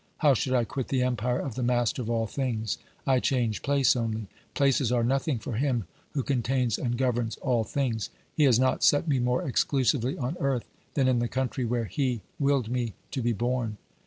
[0.17, 2.79] How should I quit the empire of the Master of all things?
[3.05, 8.09] I change place only; places are nothing for him who contains and governs all things.
[8.33, 12.21] He has not set me more exclusively on earth than in the country where He
[12.39, 13.77] willed me to be born.